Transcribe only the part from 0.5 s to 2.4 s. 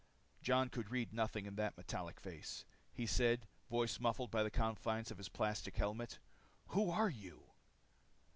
could read nothing in that metallic